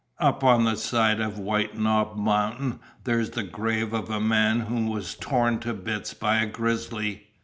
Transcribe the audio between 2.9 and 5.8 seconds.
there's the grave of a man who was torn to